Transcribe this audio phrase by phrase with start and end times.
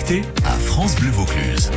[0.00, 1.70] connecté à France Bleu Vaucluse.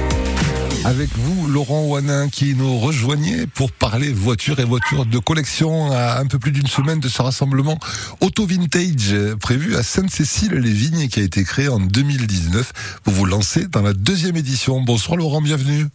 [0.86, 6.20] Avec vous, Laurent Wanin, qui nous rejoignait pour parler voitures et voitures de collection à
[6.20, 7.78] un peu plus d'une semaine de ce rassemblement
[8.22, 13.00] Auto Vintage prévu à Sainte-Cécile-les-Vignes qui a été créé en 2019.
[13.06, 14.82] Vous vous lancez dans la deuxième édition.
[14.82, 15.88] Bonsoir Laurent, bienvenue.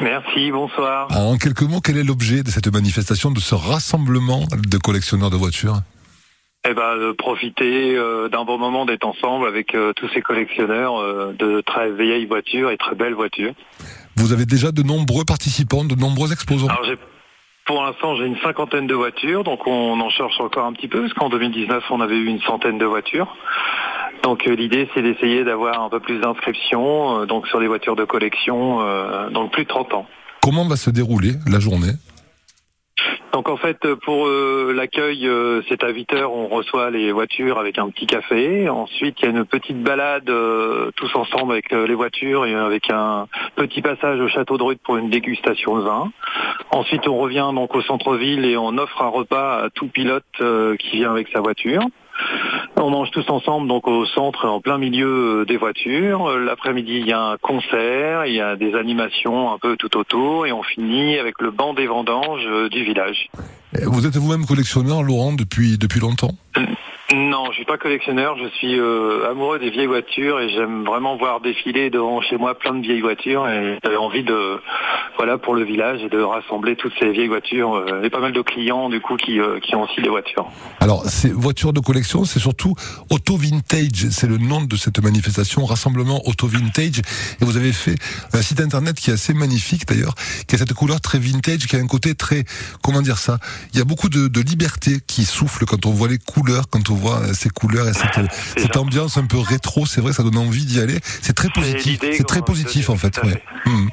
[0.00, 1.08] Merci, bonsoir.
[1.10, 5.36] En quelques mots, quel est l'objet de cette manifestation, de ce rassemblement de collectionneurs de
[5.36, 5.80] voitures?
[6.70, 11.60] Eh ben, profiter euh, d'un bon moment d'être ensemble avec euh, tous ces collectionneurs de
[11.62, 13.52] très vieilles voitures et très belles voitures.
[14.16, 16.96] Vous avez déjà de nombreux participants, de nombreux exposants Alors,
[17.64, 21.02] pour l'instant, j'ai une cinquantaine de voitures, donc on en cherche encore un petit peu,
[21.02, 23.36] parce qu'en 2019, on avait eu une centaine de voitures.
[24.22, 28.80] Donc l'idée, c'est d'essayer d'avoir un peu plus d'inscriptions, donc sur des voitures de collection,
[29.30, 30.06] donc plus de 30 ans.
[30.42, 31.92] Comment va se dérouler la journée?
[33.38, 37.60] Donc en fait, pour euh, l'accueil, euh, c'est à 8 heures, on reçoit les voitures
[37.60, 38.68] avec un petit café.
[38.68, 42.90] Ensuite, il y a une petite balade euh, tous ensemble avec les voitures et avec
[42.90, 46.10] un petit passage au château de Rude pour une dégustation de vin.
[46.72, 50.24] Ensuite, on revient donc au centre-ville et on offre un repas à tout pilote
[50.80, 51.82] qui vient avec sa voiture.
[52.76, 56.28] On mange tous ensemble donc au centre, en plein milieu euh, des voitures.
[56.28, 59.96] Euh, l'après-midi, il y a un concert, il y a des animations un peu tout
[59.96, 63.28] autour et on finit avec le banc des vendanges euh, du village.
[63.82, 66.30] Vous êtes vous-même collectionneur, Laurent, depuis, depuis longtemps?
[67.58, 71.90] Suis pas collectionneur, je suis euh, amoureux des vieilles voitures et j'aime vraiment voir défiler
[71.90, 74.60] devant chez moi plein de vieilles voitures et j'avais envie de
[75.16, 78.42] voilà pour le village de rassembler toutes ces vieilles voitures euh, et pas mal de
[78.42, 80.46] clients du coup qui, euh, qui ont aussi des voitures.
[80.78, 82.76] Alors, ces voitures de collection, c'est surtout
[83.10, 87.00] Auto Vintage, c'est le nom de cette manifestation, rassemblement Auto Vintage
[87.40, 87.96] et vous avez fait
[88.34, 90.14] un site internet qui est assez magnifique d'ailleurs,
[90.46, 92.44] qui a cette couleur très vintage, qui a un côté très
[92.84, 93.38] comment dire ça,
[93.72, 96.88] il y a beaucoup de, de liberté qui souffle quand on voit les couleurs, quand
[96.90, 100.64] on voit ces couleurs et cette, ambiance un peu rétro, c'est vrai, ça donne envie
[100.64, 100.98] d'y aller.
[101.02, 101.98] C'est très positif.
[102.00, 103.20] C'est très positif en fait.
[103.66, 103.88] Hmm.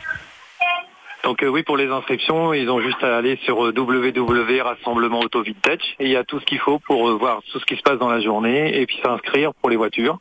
[1.26, 5.22] Donc euh, oui, pour les inscriptions, ils ont juste à aller sur euh, www rassemblement
[5.22, 7.66] auto vintage et il y a tout ce qu'il faut pour euh, voir tout ce
[7.66, 10.20] qui se passe dans la journée et puis s'inscrire pour les voitures.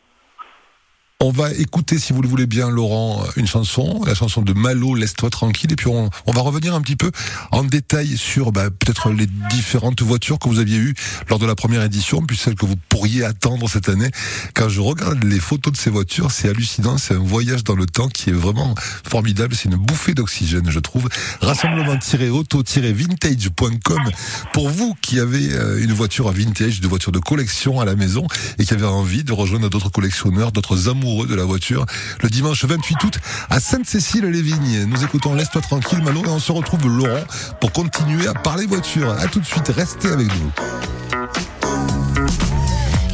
[1.26, 4.94] On va écouter, si vous le voulez bien, Laurent, une chanson, la chanson de Malo,
[4.94, 7.10] Laisse-toi tranquille, et puis on, va revenir un petit peu
[7.50, 10.92] en détail sur bah, peut-être les différentes voitures que vous aviez eues
[11.30, 14.10] lors de la première édition, puis celles que vous pourriez attendre cette année.
[14.52, 17.86] Quand je regarde les photos de ces voitures, c'est hallucinant, c'est un voyage dans le
[17.86, 18.74] temps qui est vraiment
[19.08, 21.08] formidable, c'est une bouffée d'oxygène, je trouve.
[21.40, 24.10] Rassemblement-auto-vintage.com
[24.52, 28.26] pour vous qui avez euh, une voiture vintage, une voiture de collection à la maison,
[28.58, 31.86] et qui avez envie de rejoindre d'autres collectionneurs, d'autres amoureux de la voiture
[32.22, 34.86] le dimanche 28 août à Sainte-Cécile-les-Vignes.
[34.86, 37.24] Nous écoutons Laisse-toi tranquille Malo et on se retrouve Laurent
[37.60, 39.10] pour continuer à parler voiture.
[39.10, 40.50] A tout de suite, restez avec nous.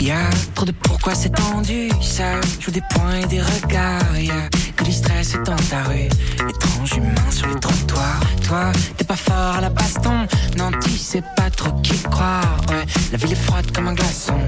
[0.01, 4.19] Y a trop de pourquoi c'est tendu, ça joue des points et des regards.
[4.19, 6.09] Y a que du stress dans ta rue,
[6.49, 8.21] étrange humain sur les trottoirs.
[8.47, 12.57] Toi, t'es pas fort à la baston, non, tu sais pas trop qui croire.
[12.71, 14.39] Ouais, la ville est froide comme un glaçon,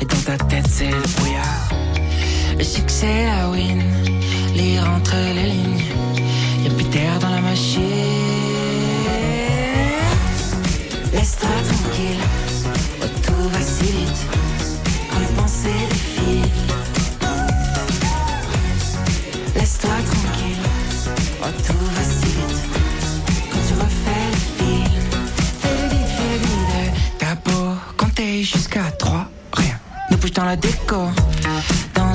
[0.00, 1.95] et dans ta tête c'est le brouillard.
[2.58, 3.82] Le succès, la win,
[4.54, 5.84] lire entre les lignes.
[6.64, 7.82] Y'a plus d'air dans la machine.
[11.12, 12.22] Laisse-toi tranquille,
[13.02, 14.26] oh, tout va si vite.
[15.10, 16.50] Quand les pensées défilent.
[19.54, 20.62] Laisse-toi tranquille,
[21.42, 22.62] oh, tout va si vite.
[23.50, 25.02] Quand tu refais le film,
[25.60, 26.92] fais vite, fais vite.
[27.18, 27.76] T'as beau
[28.42, 29.78] jusqu'à trois, rien
[30.10, 31.08] ne bouge dans la déco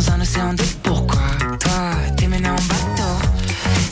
[0.02, 1.22] dans un océan de pourquoi.
[1.60, 3.14] Toi, t'es mené en bateau?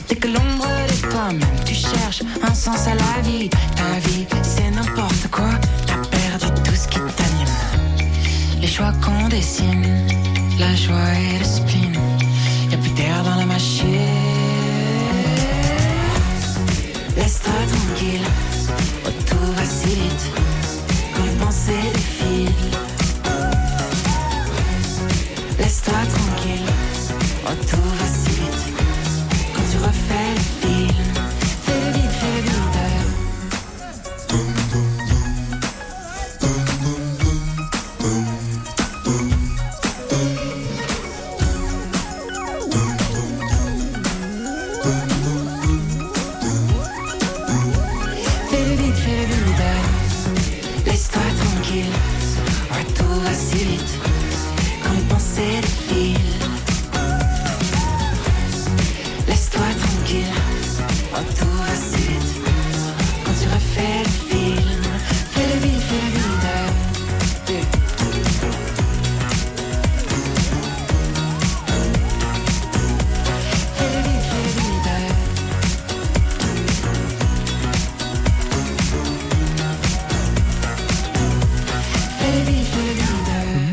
[0.08, 3.50] Dès que l'ombre de toi-même, tu cherches un sens à la vie.
[3.50, 5.50] Ta vie, c'est n'importe quoi.
[5.86, 7.56] T'as perdu tout ce qui t'anime.
[8.62, 10.08] Les choix qu'on dessine,
[10.58, 11.96] la joie et le spleen.
[12.72, 14.09] Y'a plus d'air dans la machine.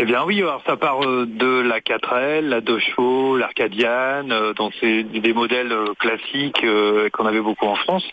[0.02, 4.54] Eh bien oui, alors ça part euh, de la 4L, la 2 chevaux, l'Arcadiane, euh,
[4.54, 6.66] donc c'est des modèles euh, classiques
[7.12, 8.10] qu'on avait beaucoup en France.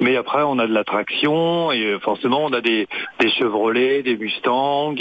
[0.00, 2.86] Mais après, on a de la traction et forcément, on a des,
[3.20, 4.96] des Chevrolet, des Mustang.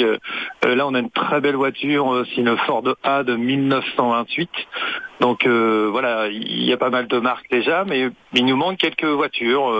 [0.63, 4.49] là, on a une très belle voiture, c'est une Ford A de 1928.
[5.19, 9.03] Donc voilà, il y a pas mal de marques déjà, mais il nous manque quelques
[9.03, 9.73] voitures,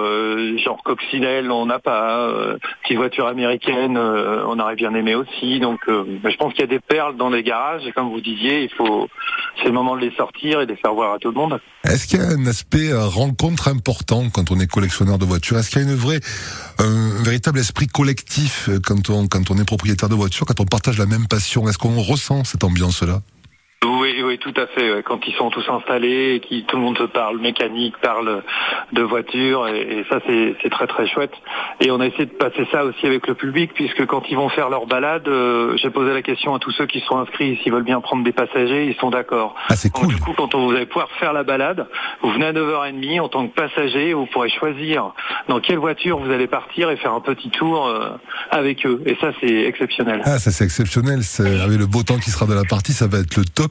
[0.58, 2.30] genre Coccinelle, on n'a pas,
[2.84, 5.60] petite voiture américaine, on aurait bien aimé aussi.
[5.60, 8.64] Donc je pense qu'il y a des perles dans les garages et comme vous disiez,
[8.64, 9.08] il faut,
[9.58, 11.60] c'est le moment de les sortir et de les faire voir à tout le monde.
[11.84, 15.58] Est-ce qu'il y a un aspect euh, rencontre important quand on est collectionneur de voitures?
[15.58, 16.20] Est-ce qu'il y a une vraie,
[16.78, 20.66] un véritable esprit collectif euh, quand on, quand on est propriétaire de voiture, quand on
[20.66, 21.68] partage la même passion?
[21.68, 23.22] Est-ce qu'on ressent cette ambiance-là?
[23.86, 25.04] Oui, oui, tout à fait.
[25.04, 28.44] Quand ils sont tous installés et qui tout le monde se parle mécanique, parle
[28.92, 31.32] de voiture, et, ça c'est très très chouette.
[31.80, 34.50] Et on a essayé de passer ça aussi avec le public, puisque quand ils vont
[34.50, 37.72] faire leur balade, euh, j'ai posé la question à tous ceux qui sont inscrits s'ils
[37.72, 39.56] veulent bien prendre des passagers, ils sont d'accord.
[39.70, 40.08] Ah, c'est cool.
[40.08, 41.88] Du coup, quand on, vous allez pouvoir faire la balade,
[42.22, 45.14] vous venez à 9h30 en tant que passager, vous pourrez choisir
[45.48, 48.10] dans quelle voiture vous allez partir et faire un petit tour euh,
[48.52, 49.02] avec eux.
[49.06, 50.22] Et ça c'est exceptionnel.
[50.26, 51.22] Ah, ça c'est exceptionnel.
[51.40, 53.69] Avec le beau temps qui sera de la partie, ça va être le top.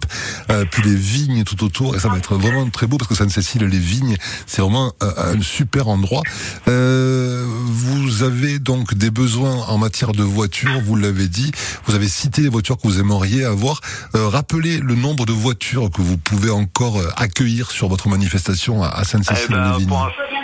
[0.50, 3.14] Euh, puis les vignes tout autour, et ça va être vraiment très beau parce que
[3.14, 4.16] Sainte-Cécile, les vignes,
[4.46, 6.22] c'est vraiment euh, un super endroit.
[6.68, 11.50] Euh, vous avez donc des besoins en matière de voitures, vous l'avez dit.
[11.86, 13.80] Vous avez cité les voitures que vous aimeriez avoir.
[14.14, 19.82] rappelez le nombre de voitures que vous pouvez encore accueillir sur votre manifestation à Sainte-Cécile-les-Vignes.
[19.82, 20.37] Eh ben,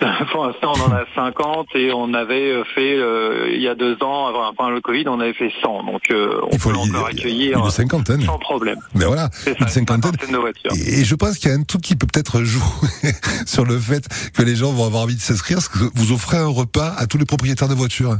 [0.32, 3.74] Pour l'instant, on en a 50 et on avait euh, fait, euh, il y a
[3.74, 5.84] deux ans, avant le Covid, on avait fait 100.
[5.84, 8.20] Donc, euh, on peut encore accueillir une cinquantaine.
[8.22, 8.78] sans problème.
[8.94, 10.12] Mais voilà, une cinquantaine.
[10.30, 10.72] de voitures.
[10.72, 12.62] Et, je pense qu'il y a un truc qui peut peut-être jouer
[13.46, 16.36] sur le fait que les gens vont avoir envie de s'inscrire, parce que vous offrez
[16.36, 18.16] un repas à tous les propriétaires de voitures.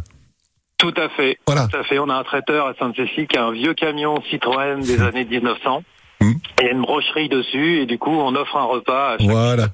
[0.78, 1.38] Tout à fait.
[1.46, 1.68] Voilà.
[1.68, 1.98] Tout à fait.
[1.98, 5.82] On a un traiteur à Sainte-Cécile qui a un vieux camion Citroën des années 1900.
[6.20, 6.34] Hum.
[6.60, 9.28] Il y a une brocherie dessus et du coup, on offre un repas à chaque
[9.28, 9.68] Voilà.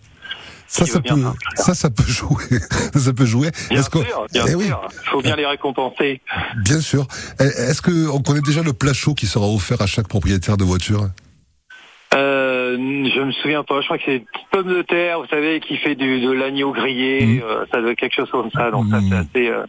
[0.73, 1.23] Ça, ça peut,
[1.55, 2.45] ça, ça peut jouer.
[2.97, 3.51] ça peut jouer.
[3.69, 4.89] Bien sûr, bien eh sûr.
[4.91, 6.23] Il faut bien les récompenser.
[6.65, 7.07] Bien sûr.
[7.39, 10.57] Eh, est-ce que on connaît déjà le plat chaud qui sera offert à chaque propriétaire
[10.57, 11.11] de voiture?
[12.73, 13.81] Euh, je me souviens pas.
[13.81, 17.27] Je crois que c'est pomme de terre, vous savez, qui fait du, de l'agneau grillé.
[17.27, 17.43] Mmh.
[17.43, 18.71] Euh, ça doit être quelque chose comme ça.
[18.71, 19.65] Donc ça, c'est assez, euh,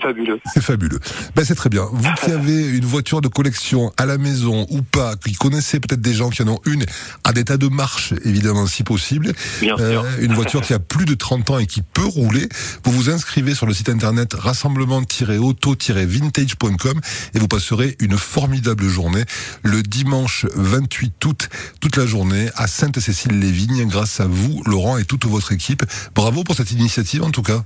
[0.00, 0.40] fabuleux.
[0.52, 0.98] C'est fabuleux.
[1.34, 1.86] Ben c'est très bien.
[1.92, 6.00] Vous qui avez une voiture de collection à la maison ou pas, qui connaissez peut-être
[6.00, 6.84] des gens qui en ont une
[7.24, 9.32] à d'état de marche, évidemment, si possible.
[9.60, 10.04] Bien sûr.
[10.20, 12.48] Une voiture qui a plus de 30 ans et qui peut rouler.
[12.84, 17.00] Vous vous inscrivez sur le site internet rassemblement-auto-vintage.com
[17.34, 19.24] et vous passerez une formidable journée
[19.62, 21.48] le dimanche 28 août
[21.80, 22.06] toute la
[22.42, 25.82] journée à Sainte-Cécile-les-Vignes grâce à vous, Laurent, et toute votre équipe.
[26.14, 27.62] Bravo pour cette initiative en tout cas.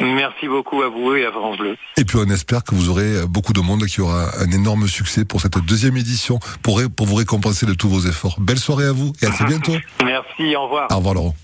[0.00, 1.76] Merci beaucoup à vous et à France Bleu.
[1.98, 5.24] Et puis on espère que vous aurez beaucoup de monde qui aura un énorme succès
[5.24, 8.40] pour cette deuxième édition pour, pour vous récompenser de tous vos efforts.
[8.40, 9.74] Belle soirée à vous et à très bientôt.
[10.02, 10.88] Merci, au revoir.
[10.90, 11.34] Au revoir Laurent.